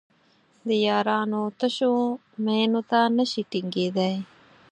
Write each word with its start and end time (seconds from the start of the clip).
د 0.67 0.69
یارانو 0.87 1.41
تشو 1.59 1.93
مینو 2.45 2.81
ته 2.89 2.99
نشي 3.17 3.43
ټینګېدای. 3.51 4.15